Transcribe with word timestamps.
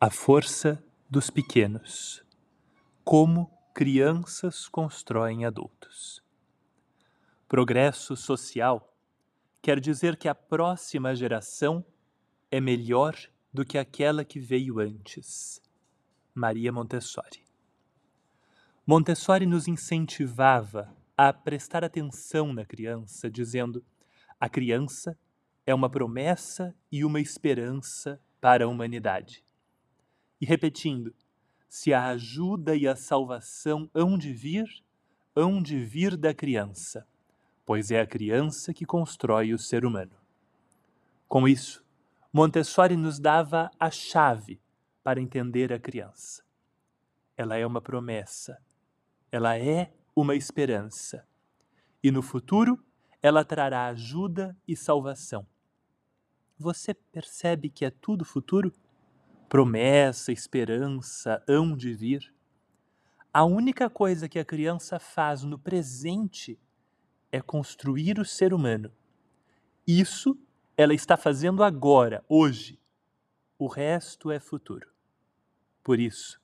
A 0.00 0.10
força 0.10 0.80
dos 1.10 1.28
pequenos. 1.28 2.22
Como 3.02 3.50
crianças 3.74 4.68
constroem 4.68 5.44
adultos. 5.44 6.22
Progresso 7.48 8.14
social 8.14 8.96
quer 9.60 9.80
dizer 9.80 10.16
que 10.16 10.28
a 10.28 10.36
próxima 10.36 11.16
geração 11.16 11.84
é 12.48 12.60
melhor 12.60 13.16
do 13.52 13.64
que 13.64 13.76
aquela 13.76 14.24
que 14.24 14.38
veio 14.38 14.78
antes. 14.78 15.60
Maria 16.32 16.70
Montessori. 16.70 17.42
Montessori 18.86 19.46
nos 19.46 19.66
incentivava 19.66 20.96
a 21.16 21.32
prestar 21.32 21.82
atenção 21.82 22.52
na 22.52 22.64
criança, 22.64 23.28
dizendo: 23.28 23.84
a 24.38 24.48
criança 24.48 25.18
é 25.66 25.74
uma 25.74 25.90
promessa 25.90 26.72
e 26.88 27.04
uma 27.04 27.20
esperança 27.20 28.22
para 28.40 28.64
a 28.64 28.68
humanidade 28.68 29.42
e 30.40 30.46
repetindo: 30.46 31.14
se 31.68 31.92
a 31.92 32.06
ajuda 32.06 32.74
e 32.74 32.86
a 32.86 32.96
salvação 32.96 33.90
hão 33.94 34.16
de 34.16 34.32
vir, 34.32 34.66
hão 35.36 35.62
de 35.62 35.84
vir 35.84 36.16
da 36.16 36.32
criança, 36.32 37.06
pois 37.64 37.90
é 37.90 38.00
a 38.00 38.06
criança 38.06 38.72
que 38.72 38.86
constrói 38.86 39.52
o 39.52 39.58
ser 39.58 39.84
humano. 39.84 40.16
Com 41.28 41.46
isso, 41.46 41.84
Montessori 42.32 42.96
nos 42.96 43.18
dava 43.18 43.70
a 43.78 43.90
chave 43.90 44.60
para 45.02 45.20
entender 45.20 45.72
a 45.72 45.78
criança. 45.78 46.42
Ela 47.36 47.56
é 47.56 47.66
uma 47.66 47.80
promessa, 47.80 48.58
ela 49.30 49.58
é 49.58 49.92
uma 50.16 50.34
esperança, 50.34 51.26
e 52.02 52.10
no 52.10 52.22
futuro 52.22 52.82
ela 53.20 53.44
trará 53.44 53.86
ajuda 53.86 54.56
e 54.66 54.76
salvação. 54.76 55.46
Você 56.58 56.94
percebe 56.94 57.68
que 57.68 57.84
é 57.84 57.90
tudo 57.90 58.24
futuro? 58.24 58.72
Promessa, 59.48 60.30
esperança 60.30 61.42
hão 61.48 61.76
de 61.76 61.92
vir. 61.94 62.32
A 63.32 63.44
única 63.44 63.88
coisa 63.88 64.28
que 64.28 64.38
a 64.38 64.44
criança 64.44 64.98
faz 64.98 65.42
no 65.42 65.58
presente 65.58 66.58
é 67.32 67.40
construir 67.40 68.18
o 68.18 68.24
ser 68.24 68.52
humano. 68.52 68.92
Isso 69.86 70.38
ela 70.76 70.94
está 70.94 71.16
fazendo 71.16 71.62
agora, 71.64 72.24
hoje. 72.28 72.78
O 73.58 73.66
resto 73.66 74.30
é 74.30 74.38
futuro. 74.38 74.88
Por 75.82 75.98
isso, 75.98 76.40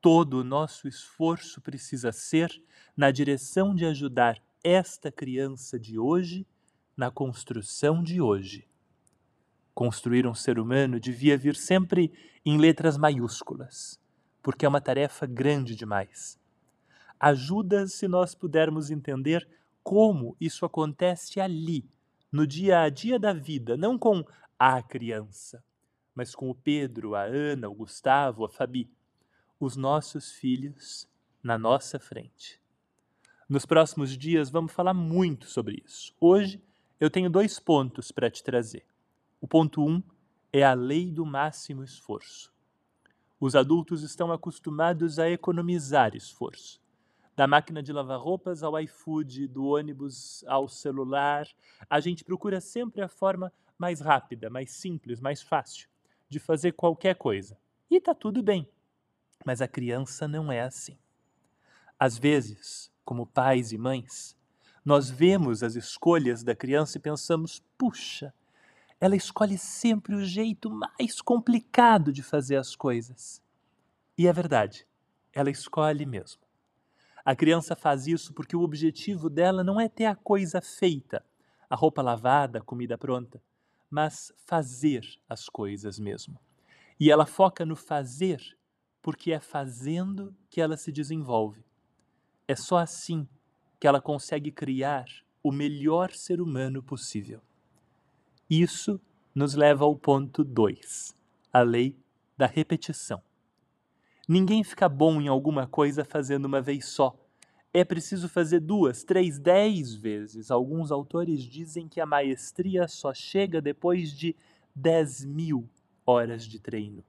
todo 0.00 0.40
o 0.40 0.44
nosso 0.44 0.88
esforço 0.88 1.60
precisa 1.60 2.12
ser 2.12 2.50
na 2.96 3.10
direção 3.10 3.74
de 3.74 3.86
ajudar 3.86 4.42
esta 4.62 5.10
criança 5.10 5.78
de 5.78 5.98
hoje 5.98 6.46
na 6.96 7.10
construção 7.10 8.02
de 8.02 8.20
hoje. 8.20 8.68
Construir 9.74 10.26
um 10.26 10.34
ser 10.34 10.58
humano 10.58 11.00
devia 11.00 11.36
vir 11.36 11.56
sempre 11.56 12.12
em 12.44 12.58
letras 12.58 12.96
maiúsculas, 12.98 13.98
porque 14.42 14.66
é 14.66 14.68
uma 14.68 14.80
tarefa 14.80 15.26
grande 15.26 15.74
demais. 15.74 16.38
Ajuda 17.18 17.86
se 17.86 18.06
nós 18.06 18.34
pudermos 18.34 18.90
entender 18.90 19.48
como 19.82 20.36
isso 20.40 20.64
acontece 20.64 21.40
ali, 21.40 21.88
no 22.30 22.46
dia 22.46 22.80
a 22.80 22.88
dia 22.88 23.18
da 23.18 23.32
vida, 23.32 23.76
não 23.76 23.98
com 23.98 24.24
a 24.58 24.82
criança, 24.82 25.62
mas 26.14 26.34
com 26.34 26.50
o 26.50 26.54
Pedro, 26.54 27.14
a 27.14 27.22
Ana, 27.22 27.68
o 27.68 27.74
Gustavo, 27.74 28.44
a 28.44 28.48
Fabi, 28.48 28.90
os 29.58 29.76
nossos 29.76 30.32
filhos 30.32 31.08
na 31.42 31.58
nossa 31.58 31.98
frente. 31.98 32.60
Nos 33.48 33.66
próximos 33.66 34.16
dias 34.16 34.50
vamos 34.50 34.72
falar 34.72 34.94
muito 34.94 35.46
sobre 35.46 35.82
isso. 35.84 36.14
Hoje 36.20 36.62
eu 36.98 37.10
tenho 37.10 37.30
dois 37.30 37.58
pontos 37.58 38.12
para 38.12 38.30
te 38.30 38.42
trazer. 38.42 38.84
O 39.42 39.48
ponto 39.48 39.82
1 39.82 39.90
um 39.90 40.02
é 40.52 40.62
a 40.62 40.72
lei 40.72 41.10
do 41.10 41.26
máximo 41.26 41.82
esforço. 41.82 42.54
Os 43.40 43.56
adultos 43.56 44.04
estão 44.04 44.30
acostumados 44.30 45.18
a 45.18 45.28
economizar 45.28 46.14
esforço. 46.14 46.80
Da 47.34 47.48
máquina 47.48 47.82
de 47.82 47.92
lavar 47.92 48.20
roupas 48.20 48.62
ao 48.62 48.78
iFood, 48.78 49.48
do 49.48 49.64
ônibus 49.64 50.44
ao 50.46 50.68
celular, 50.68 51.48
a 51.90 51.98
gente 51.98 52.22
procura 52.22 52.60
sempre 52.60 53.02
a 53.02 53.08
forma 53.08 53.52
mais 53.76 54.00
rápida, 54.00 54.48
mais 54.48 54.70
simples, 54.70 55.20
mais 55.20 55.42
fácil 55.42 55.88
de 56.28 56.38
fazer 56.38 56.70
qualquer 56.70 57.16
coisa. 57.16 57.58
E 57.90 58.00
tá 58.00 58.14
tudo 58.14 58.44
bem. 58.44 58.68
Mas 59.44 59.60
a 59.60 59.66
criança 59.66 60.28
não 60.28 60.52
é 60.52 60.60
assim. 60.60 60.96
Às 61.98 62.16
vezes, 62.16 62.92
como 63.04 63.26
pais 63.26 63.72
e 63.72 63.76
mães, 63.76 64.36
nós 64.84 65.10
vemos 65.10 65.64
as 65.64 65.74
escolhas 65.74 66.44
da 66.44 66.54
criança 66.54 66.96
e 66.96 67.00
pensamos: 67.00 67.60
puxa, 67.76 68.32
ela 69.02 69.16
escolhe 69.16 69.58
sempre 69.58 70.14
o 70.14 70.24
jeito 70.24 70.70
mais 70.70 71.20
complicado 71.20 72.12
de 72.12 72.22
fazer 72.22 72.54
as 72.54 72.76
coisas. 72.76 73.42
E 74.16 74.28
é 74.28 74.32
verdade, 74.32 74.86
ela 75.32 75.50
escolhe 75.50 76.06
mesmo. 76.06 76.40
A 77.24 77.34
criança 77.34 77.74
faz 77.74 78.06
isso 78.06 78.32
porque 78.32 78.54
o 78.54 78.60
objetivo 78.60 79.28
dela 79.28 79.64
não 79.64 79.80
é 79.80 79.88
ter 79.88 80.04
a 80.04 80.14
coisa 80.14 80.60
feita, 80.60 81.20
a 81.68 81.74
roupa 81.74 82.00
lavada, 82.00 82.60
a 82.60 82.62
comida 82.62 82.96
pronta, 82.96 83.42
mas 83.90 84.32
fazer 84.46 85.04
as 85.28 85.48
coisas 85.48 85.98
mesmo. 85.98 86.38
E 87.00 87.10
ela 87.10 87.26
foca 87.26 87.66
no 87.66 87.74
fazer 87.74 88.56
porque 89.02 89.32
é 89.32 89.40
fazendo 89.40 90.32
que 90.48 90.60
ela 90.60 90.76
se 90.76 90.92
desenvolve. 90.92 91.64
É 92.46 92.54
só 92.54 92.76
assim 92.76 93.26
que 93.80 93.88
ela 93.88 94.00
consegue 94.00 94.52
criar 94.52 95.06
o 95.42 95.50
melhor 95.50 96.12
ser 96.12 96.40
humano 96.40 96.80
possível. 96.80 97.42
Isso 98.54 99.00
nos 99.34 99.54
leva 99.54 99.86
ao 99.86 99.96
ponto 99.96 100.44
2, 100.44 101.16
a 101.50 101.62
lei 101.62 101.96
da 102.36 102.44
repetição. 102.44 103.22
Ninguém 104.28 104.62
fica 104.62 104.90
bom 104.90 105.22
em 105.22 105.26
alguma 105.26 105.66
coisa 105.66 106.04
fazendo 106.04 106.44
uma 106.44 106.60
vez 106.60 106.84
só. 106.84 107.18
É 107.72 107.82
preciso 107.82 108.28
fazer 108.28 108.60
duas, 108.60 109.04
três, 109.04 109.38
dez 109.38 109.94
vezes. 109.94 110.50
Alguns 110.50 110.92
autores 110.92 111.42
dizem 111.42 111.88
que 111.88 111.98
a 111.98 112.04
maestria 112.04 112.86
só 112.86 113.14
chega 113.14 113.58
depois 113.58 114.12
de 114.12 114.36
dez 114.76 115.24
mil 115.24 115.66
horas 116.04 116.44
de 116.44 116.60
treino. 116.60 117.02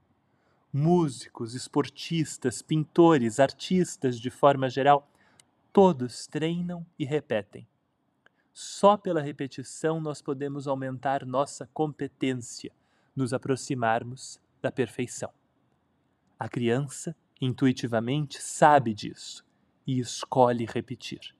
Músicos, 0.71 1.55
esportistas, 1.55 2.61
pintores, 2.61 3.41
artistas 3.41 4.17
de 4.17 4.29
forma 4.29 4.69
geral, 4.69 5.11
todos 5.73 6.25
treinam 6.25 6.85
e 6.97 7.03
repetem. 7.03 7.67
Só 8.53 8.95
pela 8.95 9.19
repetição 9.19 9.99
nós 9.99 10.21
podemos 10.21 10.67
aumentar 10.67 11.25
nossa 11.25 11.67
competência, 11.73 12.71
nos 13.15 13.33
aproximarmos 13.33 14.39
da 14.61 14.71
perfeição. 14.71 15.31
A 16.37 16.47
criança, 16.47 17.15
intuitivamente, 17.41 18.41
sabe 18.41 18.93
disso 18.93 19.43
e 19.87 19.99
escolhe 19.99 20.65
repetir. 20.65 21.35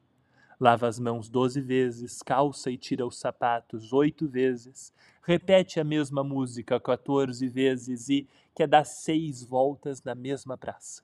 Lava 0.59 0.87
as 0.87 0.97
mãos 0.97 1.29
doze 1.29 1.61
vezes, 1.61 2.23
calça 2.23 2.71
e 2.71 2.77
tira 2.77 3.05
os 3.05 3.17
sapatos 3.17 3.93
oito 3.93 4.27
vezes, 4.27 4.91
repete 5.21 5.79
a 5.79 5.83
mesma 5.83 6.23
música 6.23 6.79
14 6.79 7.47
vezes 7.47 8.09
e 8.09 8.27
quer 8.55 8.67
dar 8.67 8.85
seis 8.85 9.43
voltas 9.43 10.01
na 10.03 10.15
mesma 10.15 10.57
praça. 10.57 11.03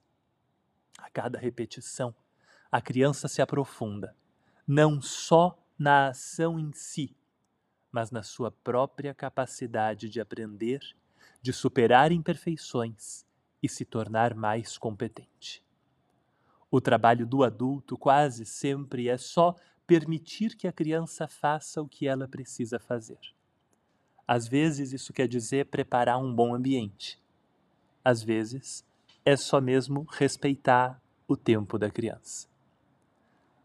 A 0.97 1.09
cada 1.09 1.37
repetição, 1.37 2.15
a 2.71 2.81
criança 2.81 3.27
se 3.27 3.41
aprofunda, 3.41 4.15
não 4.67 5.01
só 5.01 5.57
na 5.79 6.09
ação 6.09 6.59
em 6.59 6.73
si, 6.73 7.15
mas 7.89 8.11
na 8.11 8.21
sua 8.21 8.51
própria 8.51 9.13
capacidade 9.13 10.09
de 10.09 10.19
aprender, 10.19 10.81
de 11.41 11.53
superar 11.53 12.11
imperfeições 12.11 13.25
e 13.63 13.69
se 13.69 13.85
tornar 13.85 14.35
mais 14.35 14.77
competente. 14.77 15.63
O 16.69 16.81
trabalho 16.81 17.25
do 17.25 17.43
adulto 17.43 17.97
quase 17.97 18.45
sempre 18.45 19.07
é 19.07 19.17
só 19.17 19.55
permitir 19.87 20.55
que 20.55 20.67
a 20.67 20.71
criança 20.71 21.27
faça 21.27 21.81
o 21.81 21.87
que 21.87 22.05
ela 22.05 22.27
precisa 22.27 22.77
fazer. 22.77 23.17
Às 24.27 24.47
vezes, 24.47 24.91
isso 24.91 25.13
quer 25.13 25.27
dizer 25.27 25.67
preparar 25.67 26.19
um 26.19 26.31
bom 26.31 26.53
ambiente. 26.53 27.19
Às 28.03 28.21
vezes, 28.21 28.85
é 29.25 29.35
só 29.35 29.59
mesmo 29.59 30.05
respeitar 30.11 31.01
o 31.27 31.35
tempo 31.35 31.79
da 31.79 31.89
criança. 31.89 32.47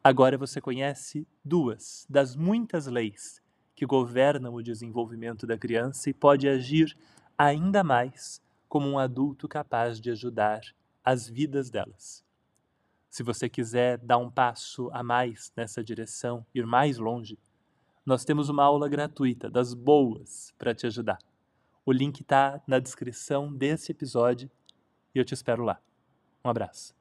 Agora 0.06 0.36
você 0.36 0.60
conhece 0.60 1.26
duas 1.42 2.06
das 2.10 2.36
muitas 2.36 2.86
leis 2.86 3.42
que 3.74 3.86
governam 3.86 4.52
o 4.52 4.62
desenvolvimento 4.62 5.46
da 5.46 5.56
criança 5.56 6.10
e 6.10 6.12
pode 6.12 6.46
agir 6.46 6.94
ainda 7.38 7.82
mais 7.82 8.38
como 8.68 8.86
um 8.86 8.98
adulto 8.98 9.48
capaz 9.48 9.98
de 9.98 10.10
ajudar 10.10 10.60
as 11.02 11.26
vidas 11.26 11.70
delas. 11.70 12.22
Se 13.08 13.22
você 13.22 13.48
quiser 13.48 13.96
dar 13.96 14.18
um 14.18 14.30
passo 14.30 14.90
a 14.92 15.02
mais 15.02 15.50
nessa 15.56 15.82
direção, 15.82 16.44
ir 16.54 16.66
mais 16.66 16.98
longe, 16.98 17.38
nós 18.04 18.26
temos 18.26 18.50
uma 18.50 18.62
aula 18.62 18.90
gratuita 18.90 19.48
das 19.48 19.72
boas 19.72 20.52
para 20.58 20.74
te 20.74 20.86
ajudar. 20.86 21.18
O 21.86 21.90
link 21.90 22.20
está 22.20 22.62
na 22.66 22.78
descrição 22.78 23.50
desse 23.50 23.90
episódio 23.90 24.50
e 25.14 25.18
eu 25.18 25.24
te 25.24 25.32
espero 25.32 25.64
lá. 25.64 25.80
Um 26.44 26.50
abraço. 26.50 26.94